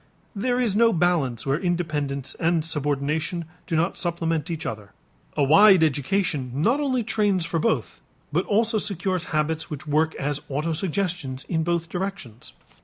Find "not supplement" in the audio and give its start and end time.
3.75-4.49